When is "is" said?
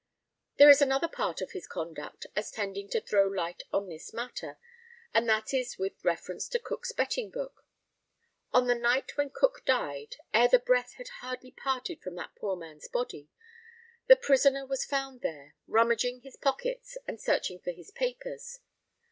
0.71-0.81, 5.53-5.77